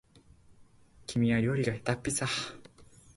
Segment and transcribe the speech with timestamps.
[1.05, 2.25] 君は料理がへたっぴさ